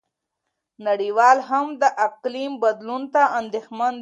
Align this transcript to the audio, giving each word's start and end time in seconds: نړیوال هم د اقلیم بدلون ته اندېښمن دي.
نړیوال 0.87 1.37
هم 1.49 1.65
د 1.81 1.83
اقلیم 2.07 2.51
بدلون 2.63 3.03
ته 3.13 3.21
اندېښمن 3.39 3.93
دي. 3.95 3.99